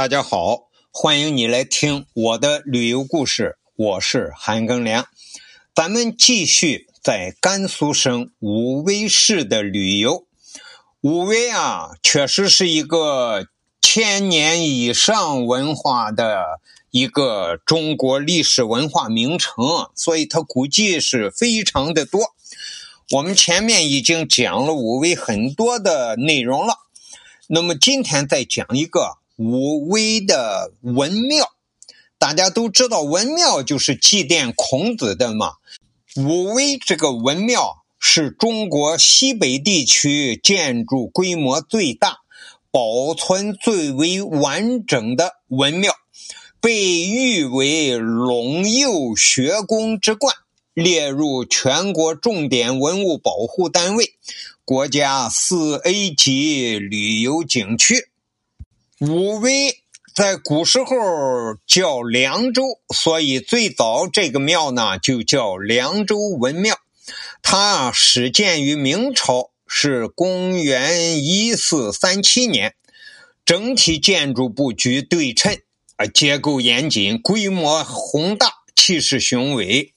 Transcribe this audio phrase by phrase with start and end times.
[0.00, 3.58] 大家好，欢迎你来听我的旅游故事。
[3.76, 5.04] 我是韩庚良，
[5.74, 10.24] 咱们继续在甘肃省武威市的旅游。
[11.02, 13.48] 武威啊，确实是一个
[13.82, 16.60] 千年以上文化的
[16.90, 22.22] 一个中国历史文化名城，所以它古迹是非常的多。
[23.10, 26.76] 我们前面已经讲了武威很多的内容了，
[27.48, 29.19] 那么今天再讲一个。
[29.40, 31.48] 武威的文庙，
[32.18, 35.54] 大家都知道，文庙就是祭奠孔子的嘛。
[36.16, 42.18] 武威这个文庙是中国西北地区建筑规模最大、
[42.70, 45.94] 保存最为完整的文庙，
[46.60, 50.34] 被誉为陇右学宫之冠，
[50.74, 54.12] 列入全国重点文物保护单位、
[54.66, 58.09] 国家四 A 级旅游景区。
[59.00, 59.82] 武威
[60.14, 60.94] 在古时候
[61.66, 62.64] 叫凉州，
[62.94, 66.76] 所以最早这个庙呢就叫凉州文庙。
[67.40, 72.74] 它始建于明朝，是公元一四三七年。
[73.46, 75.58] 整体建筑布局对称，
[75.96, 79.94] 啊，结构严谨，规模宏大，气势雄伟。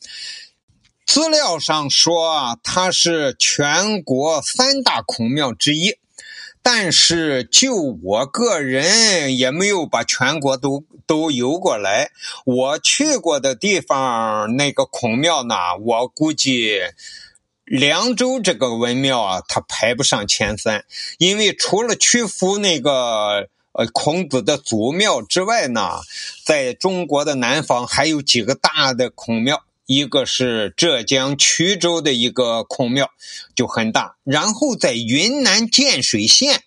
[1.06, 5.98] 资料上说，它是全国三大孔庙之一。
[6.66, 12.11] 但是，就我个人也没有把全国都都游过来。
[12.45, 16.80] 我去过的地方，那个孔庙呢，我估计
[17.66, 20.86] 凉州这个文庙啊，它排不上前三。
[21.17, 26.00] 因为除了曲阜那个呃孔子的祖庙之外呢，
[26.45, 29.66] 在中国的南方还有几个大的孔庙。
[29.86, 33.09] 一个是浙江衢州的一个孔庙，
[33.56, 34.16] 就很大。
[34.23, 36.62] 然后在云南建水县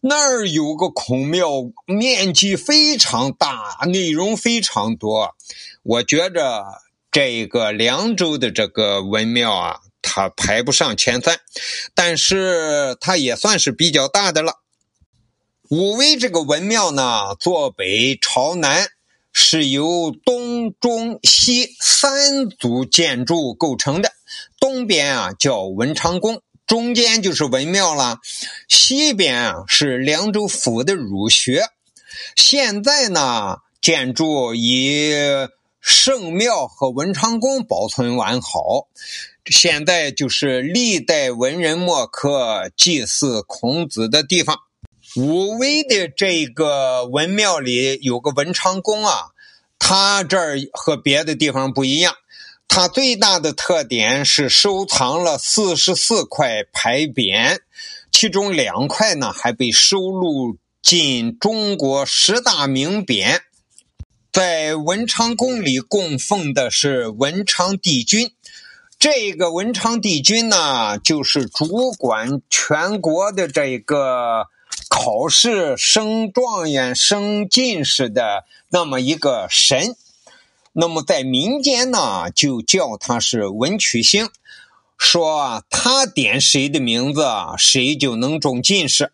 [0.00, 1.48] 那儿有个孔庙，
[1.86, 5.34] 面积非常大，内容非常多。
[5.82, 6.64] 我觉着
[7.10, 11.40] 这个凉州的这个文庙啊，它排不上前三，
[11.94, 14.60] 但是它也算是比较大的了。
[15.70, 18.88] 武威这个文庙呢，坐北朝南。
[19.32, 24.12] 是由东、中、西三组建筑构成的。
[24.60, 28.18] 东边啊叫文昌宫，中间就是文庙了。
[28.68, 31.64] 西边啊是凉州府的儒学。
[32.36, 35.12] 现在呢，建筑以
[35.80, 38.88] 圣庙和文昌宫保存完好。
[39.46, 44.60] 现在就是历代文人墨客祭祀孔子的地方。
[45.14, 49.32] 武威的这个文庙里有个文昌宫啊，
[49.78, 52.14] 它这儿和别的地方不一样，
[52.66, 57.58] 它最大的特点是收藏了四十四块牌匾，
[58.10, 63.40] 其中两块呢还被收录进中国十大名匾。
[64.32, 68.30] 在文昌宫里供奉的是文昌帝君，
[68.98, 74.46] 这个文昌帝君呢，就是主管全国的这个。
[74.88, 79.96] 考试升状元、升进士的那么一个神，
[80.72, 84.28] 那么在民间呢，就叫他是文曲星，
[84.98, 87.26] 说他点谁的名字，
[87.58, 89.12] 谁就能中进士。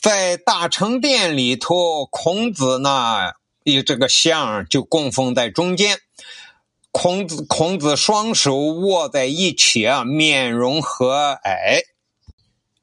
[0.00, 3.32] 在大成殿里头，孔子呢
[3.64, 5.98] 有这个像就供奉在中间，
[6.92, 11.82] 孔子孔子双手握在一起啊，面容和蔼。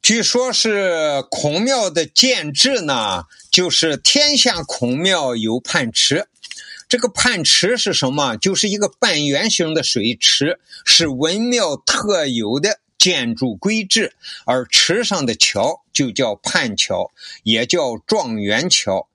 [0.06, 6.28] 据说是孔庙的建制呢，就是天下孔庙有泮池。
[6.88, 8.38] 这个泮池是什么？
[8.38, 14.14] 就是一个半圆形的水池，是文庙特有的建筑规制。
[14.46, 17.10] 而池上的桥就叫泮桥，
[17.42, 19.10] 也叫状元桥。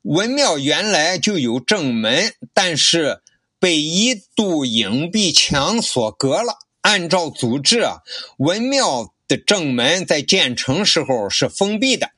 [0.00, 3.20] 文庙原来就有正门，但是
[3.60, 6.54] 被一堵影壁墙所隔了。
[6.80, 7.98] 按照组织啊，
[8.38, 9.11] 文庙。
[9.36, 12.10] 正门在建成时候是封闭的，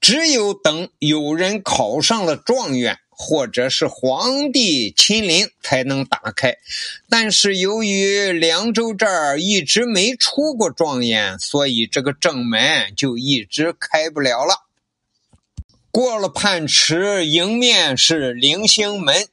[0.00, 6.56] 只有等有人考上了状元，或者是皇帝亲临才能打开。
[7.08, 14.66] 但是由于凉州这儿一直没出过状元，所以这个正门就一直开不了了。
[15.90, 19.28] 过了泮池，迎面是棂星门。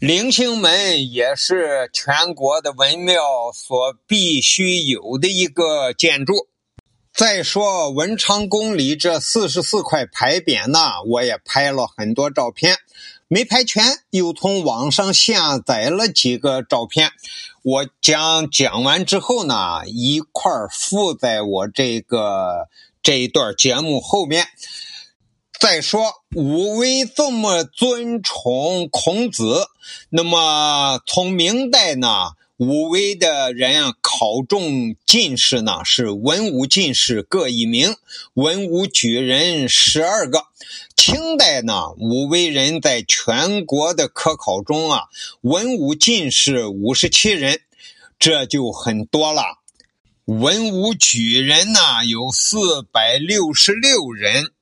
[0.00, 3.20] 棂星门也是全国的文庙
[3.52, 6.48] 所必须有的一个建筑。
[7.12, 12.78] 再说文昌宫里这四十四块牌匾呢，我也拍了很多照片，
[13.28, 17.10] 没拍全，又从网上下载了几个照片。
[17.62, 22.70] 我将讲完之后呢，一块附在我这个
[23.02, 24.46] 这一段节目后面。
[25.60, 29.66] 再说武威这么尊崇孔子，
[30.08, 37.94] 那么从明代呢，武威的人考中进士呢是文武进士各一名，
[38.32, 40.46] 文武举人十二个。
[40.96, 45.02] 清代呢，武威人在全国的科考中啊，
[45.42, 47.60] 文武进士五十七人，
[48.18, 49.58] 这就很多了。
[50.24, 54.52] 文武举人呢有四百六十六人。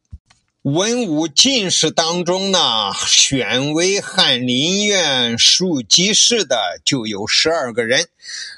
[0.62, 8.08] 文武进士当中呢，选为翰林院庶吉士的就有十二个人，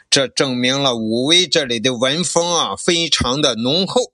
[0.09, 4.13] 这证明了武威这里的文风啊非常的浓厚。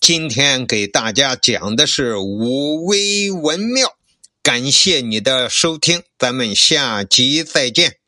[0.00, 3.94] 今天给大家讲的是武威文庙，
[4.42, 7.98] 感谢你的收听，咱们下集再见。